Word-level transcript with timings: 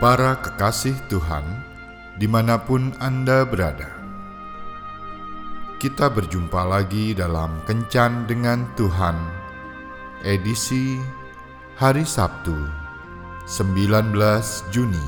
Para 0.00 0.40
kekasih 0.40 0.96
Tuhan, 1.12 1.44
di 2.16 2.24
mana 2.24 2.56
pun 2.56 2.96
Anda 2.96 3.44
berada, 3.44 3.92
kita 5.76 6.08
berjumpa 6.08 6.64
lagi 6.64 7.12
dalam 7.12 7.60
Kencan 7.68 8.24
dengan 8.24 8.64
Tuhan, 8.80 9.12
edisi 10.24 10.96
hari 11.76 12.08
Sabtu, 12.08 12.56
19 13.44 14.16
Juni 14.72 15.04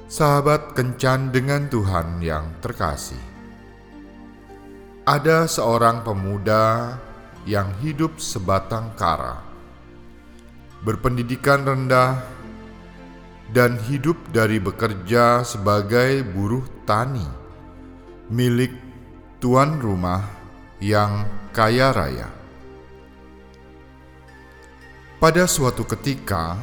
Sahabat 0.08 0.71
kencan 0.75 1.36
dengan 1.36 1.67
Tuhan 1.67 2.23
yang 2.23 2.58
terkasih. 2.64 3.19
Ada 5.08 5.47
seorang 5.47 6.03
pemuda 6.03 6.95
yang 7.47 7.71
hidup 7.80 8.19
sebatang 8.19 8.92
kara, 8.99 9.39
berpendidikan 10.83 11.64
rendah, 11.64 12.19
dan 13.55 13.79
hidup 13.87 14.19
dari 14.35 14.59
bekerja 14.59 15.43
sebagai 15.47 16.23
buruh 16.27 16.65
tani 16.83 17.47
milik 18.27 18.75
tuan 19.39 19.79
rumah 19.79 20.19
yang 20.83 21.23
kaya 21.55 21.95
raya. 21.95 22.27
Pada 25.17 25.47
suatu 25.49 25.87
ketika, 25.87 26.59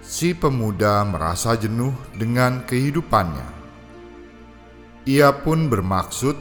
si 0.00 0.32
pemuda 0.32 1.02
merasa 1.04 1.58
jenuh 1.58 1.92
dengan 2.16 2.62
kehidupannya. 2.64 3.52
Ia 5.04 5.34
pun 5.44 5.68
bermaksud 5.68 6.38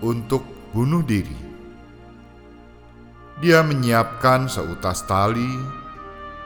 untuk 0.00 0.46
bunuh 0.72 1.04
diri. 1.04 1.36
Dia 3.44 3.60
menyiapkan 3.60 4.48
seutas 4.48 5.04
tali 5.04 5.79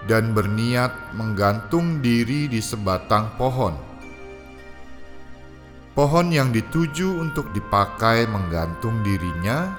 dan 0.05 0.37
berniat 0.37 1.15
menggantung 1.17 2.05
diri 2.05 2.49
di 2.51 2.61
sebatang 2.61 3.33
pohon. 3.41 3.73
Pohon 5.95 6.27
yang 6.35 6.51
dituju 6.51 7.23
untuk 7.23 7.55
dipakai 7.55 8.27
menggantung 8.27 9.01
dirinya 9.07 9.79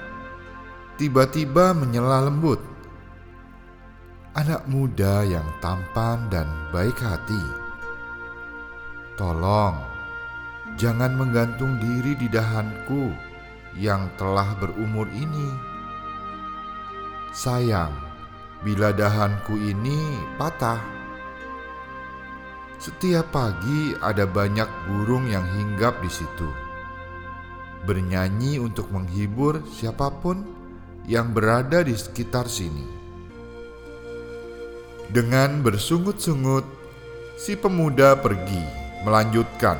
tiba-tiba 0.96 1.76
menyela 1.76 2.24
lembut 2.24 2.76
anak 4.36 4.68
muda 4.68 5.24
yang 5.24 5.48
tampan 5.64 6.28
dan 6.28 6.44
baik 6.68 7.00
hati. 7.00 7.40
Tolong, 9.16 9.80
jangan 10.76 11.16
menggantung 11.16 11.80
diri 11.80 12.12
di 12.20 12.28
dahanku 12.28 13.16
yang 13.80 14.12
telah 14.20 14.52
berumur 14.60 15.08
ini. 15.08 15.48
Sayang, 17.32 17.96
bila 18.66 18.90
dahanku 18.90 19.54
ini 19.62 20.18
patah. 20.34 20.82
Setiap 22.82 23.30
pagi 23.30 23.94
ada 24.02 24.26
banyak 24.26 24.66
burung 24.90 25.30
yang 25.30 25.46
hinggap 25.54 26.02
di 26.02 26.10
situ, 26.10 26.50
bernyanyi 27.86 28.58
untuk 28.58 28.90
menghibur 28.90 29.62
siapa 29.70 30.10
pun 30.10 30.42
yang 31.06 31.30
berada 31.30 31.86
di 31.86 31.94
sekitar 31.94 32.50
sini. 32.50 32.82
Dengan 35.14 35.62
bersungut-sungut, 35.62 36.66
si 37.38 37.54
pemuda 37.54 38.18
pergi 38.18 38.66
melanjutkan 39.06 39.78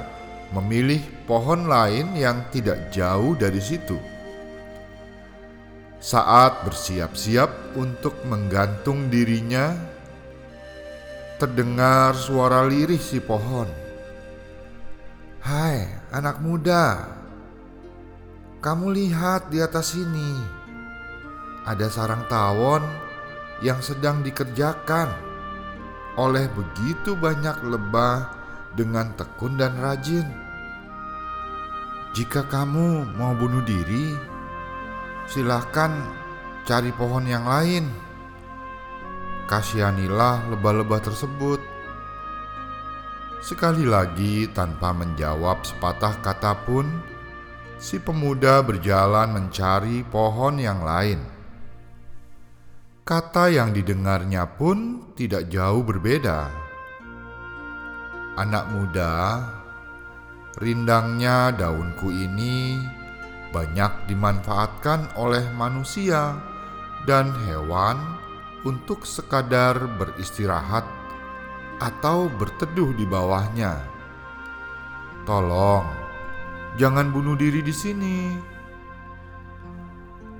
memilih 0.54 1.02
pohon 1.26 1.66
lain 1.66 2.14
yang 2.14 2.46
tidak 2.54 2.94
jauh 2.94 3.34
dari 3.34 3.58
situ. 3.58 3.98
Saat 6.06 6.62
bersiap-siap 6.62 7.74
untuk 7.74 8.14
menggantung 8.30 9.10
dirinya, 9.10 9.74
terdengar 11.42 12.14
suara 12.14 12.62
lirih 12.62 13.02
si 13.02 13.18
pohon. 13.18 13.66
"Hai, 15.42 15.82
anak 16.14 16.38
muda, 16.38 17.10
kamu 18.62 18.94
lihat 18.94 19.50
di 19.50 19.58
atas 19.58 19.98
sini, 19.98 20.30
ada 21.66 21.90
sarang 21.90 22.22
tawon." 22.30 22.86
yang 23.64 23.80
sedang 23.80 24.20
dikerjakan 24.20 25.08
oleh 26.20 26.44
begitu 26.52 27.16
banyak 27.16 27.56
lebah 27.64 28.28
dengan 28.76 29.16
tekun 29.16 29.56
dan 29.56 29.72
rajin. 29.80 30.28
Jika 32.12 32.44
kamu 32.52 33.16
mau 33.16 33.32
bunuh 33.32 33.64
diri, 33.64 34.35
silahkan 35.26 35.90
cari 36.66 36.90
pohon 36.94 37.26
yang 37.26 37.46
lain. 37.46 37.86
Kasihanilah 39.46 40.50
lebah-lebah 40.50 41.00
tersebut. 41.06 41.62
Sekali 43.46 43.86
lagi, 43.86 44.50
tanpa 44.50 44.90
menjawab 44.90 45.62
sepatah 45.62 46.18
kata 46.18 46.66
pun, 46.66 46.90
si 47.78 48.02
pemuda 48.02 48.58
berjalan 48.66 49.30
mencari 49.30 50.02
pohon 50.02 50.58
yang 50.58 50.82
lain. 50.82 51.22
Kata 53.06 53.46
yang 53.46 53.70
didengarnya 53.70 54.50
pun 54.58 55.14
tidak 55.14 55.46
jauh 55.46 55.86
berbeda. 55.86 56.50
Anak 58.34 58.66
muda, 58.74 59.46
rindangnya 60.58 61.54
daunku 61.54 62.10
ini 62.10 62.82
banyak 63.56 64.12
dimanfaatkan 64.12 65.16
oleh 65.16 65.40
manusia 65.56 66.36
dan 67.08 67.32
hewan 67.48 67.96
untuk 68.68 69.08
sekadar 69.08 69.80
beristirahat 69.96 70.84
atau 71.80 72.28
berteduh 72.36 72.92
di 72.92 73.08
bawahnya. 73.08 73.80
Tolong, 75.24 75.88
jangan 76.76 77.08
bunuh 77.08 77.32
diri 77.40 77.64
di 77.64 77.72
sini. 77.72 78.18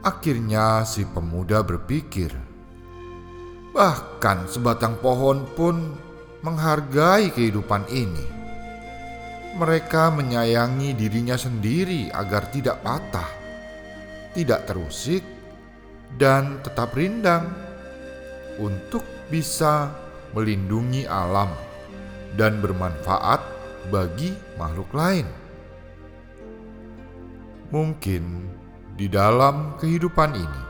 Akhirnya, 0.05 0.85
si 0.85 1.09
pemuda 1.09 1.65
berpikir 1.65 2.57
Bahkan 3.77 4.49
sebatang 4.49 4.97
pohon 5.05 5.45
pun 5.53 5.93
menghargai 6.41 7.29
kehidupan 7.29 7.85
ini. 7.93 8.36
Mereka 9.57 10.13
menyayangi 10.13 10.93
dirinya 10.93 11.33
sendiri 11.41 12.13
agar 12.13 12.53
tidak 12.53 12.85
patah, 12.85 13.31
tidak 14.37 14.69
terusik, 14.69 15.25
dan 16.21 16.61
tetap 16.61 16.93
rindang 16.93 17.49
untuk 18.61 19.01
bisa 19.33 19.89
melindungi 20.37 21.09
alam 21.09 21.49
dan 22.37 22.61
bermanfaat 22.61 23.41
bagi 23.89 24.37
makhluk 24.61 24.93
lain. 24.93 25.25
Mungkin 27.73 28.25
di 28.93 29.09
dalam 29.09 29.81
kehidupan 29.81 30.37
ini 30.37 30.63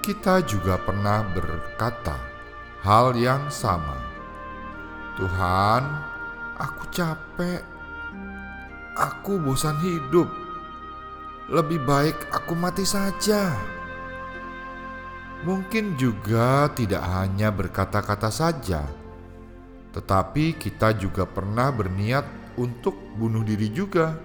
kita 0.00 0.40
juga 0.48 0.80
pernah 0.80 1.20
berkata 1.36 2.16
hal 2.80 3.12
yang 3.12 3.52
sama. 3.52 4.00
Tuhan, 5.20 5.82
aku 6.58 6.84
capek. 6.90 7.62
Aku 8.98 9.38
bosan 9.38 9.78
hidup. 9.78 10.26
Lebih 11.48 11.80
baik 11.86 12.28
aku 12.34 12.52
mati 12.58 12.82
saja. 12.84 13.54
Mungkin 15.46 15.94
juga 15.94 16.66
tidak 16.74 16.98
hanya 17.14 17.54
berkata-kata 17.54 18.26
saja, 18.26 18.82
tetapi 19.94 20.58
kita 20.58 20.98
juga 20.98 21.30
pernah 21.30 21.70
berniat 21.70 22.26
untuk 22.58 22.98
bunuh 23.14 23.46
diri 23.46 23.70
juga. 23.70 24.18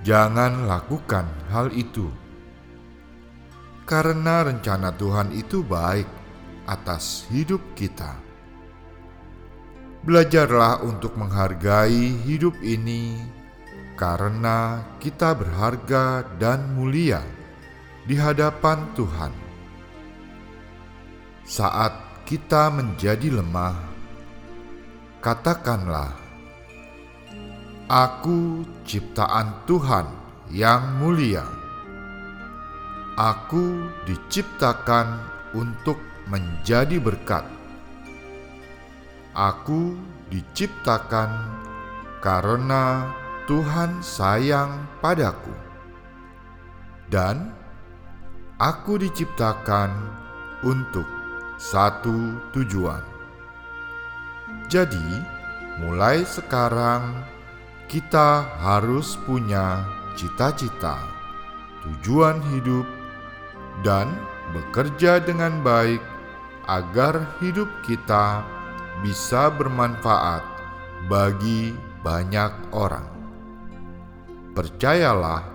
Jangan 0.00 0.64
lakukan 0.64 1.28
hal 1.52 1.76
itu, 1.76 2.08
karena 3.84 4.48
rencana 4.48 4.96
Tuhan 4.96 5.28
itu 5.36 5.60
baik 5.60 6.08
atas 6.64 7.28
hidup 7.28 7.60
kita. 7.76 8.27
Belajarlah 10.08 10.88
untuk 10.88 11.20
menghargai 11.20 12.24
hidup 12.24 12.56
ini, 12.64 13.20
karena 13.92 14.80
kita 14.96 15.36
berharga 15.36 16.24
dan 16.40 16.72
mulia 16.72 17.20
di 18.08 18.16
hadapan 18.16 18.88
Tuhan. 18.96 19.28
Saat 21.44 22.24
kita 22.24 22.72
menjadi 22.72 23.36
lemah, 23.36 23.76
katakanlah, 25.20 26.16
"Aku 27.92 28.64
ciptaan 28.88 29.68
Tuhan 29.68 30.08
yang 30.48 31.04
mulia." 31.04 31.44
Aku 33.12 33.92
diciptakan 34.08 35.20
untuk 35.52 36.00
menjadi 36.32 36.96
berkat. 36.96 37.57
Aku 39.38 39.94
diciptakan 40.34 41.30
karena 42.18 43.06
Tuhan 43.46 44.02
sayang 44.02 44.82
padaku, 44.98 45.54
dan 47.06 47.54
aku 48.58 48.98
diciptakan 48.98 49.94
untuk 50.66 51.06
satu 51.54 52.34
tujuan. 52.50 52.98
Jadi, 54.66 55.22
mulai 55.86 56.26
sekarang 56.26 57.22
kita 57.86 58.42
harus 58.58 59.14
punya 59.22 59.86
cita-cita, 60.18 60.98
tujuan 61.86 62.42
hidup 62.50 62.90
dan 63.86 64.10
bekerja 64.50 65.22
dengan 65.22 65.62
baik 65.62 66.02
agar 66.66 67.22
hidup 67.38 67.70
kita 67.86 68.42
bisa 69.04 69.52
bermanfaat 69.52 70.42
bagi 71.06 71.74
banyak 72.02 72.74
orang. 72.74 73.06
Percayalah 74.54 75.46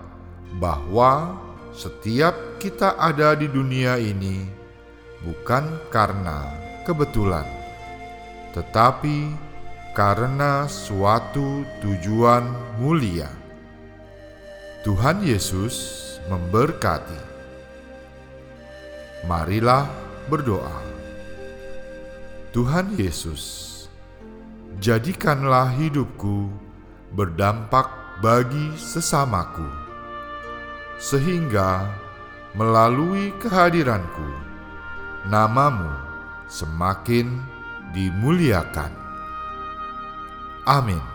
bahwa 0.59 1.35
setiap 1.73 2.61
kita 2.61 2.95
ada 2.95 3.33
di 3.35 3.49
dunia 3.49 3.99
ini 3.99 4.47
bukan 5.25 5.81
karena 5.89 6.47
kebetulan, 6.87 7.47
tetapi 8.55 9.33
karena 9.93 10.65
suatu 10.69 11.67
tujuan 11.83 12.47
mulia. 12.79 13.29
Tuhan 14.83 15.23
Yesus 15.23 15.99
memberkati. 16.27 17.31
Marilah 19.23 19.87
berdoa. 20.27 20.92
Tuhan 22.53 22.93
Yesus, 23.01 23.41
jadikanlah 24.77 25.73
hidupku 25.73 26.53
berdampak 27.17 27.89
bagi 28.21 28.77
sesamaku, 28.77 29.65
sehingga 31.01 31.89
melalui 32.53 33.33
kehadiranku, 33.41 34.29
namamu 35.33 35.97
semakin 36.45 37.41
dimuliakan. 37.89 38.93
Amin. 40.69 41.12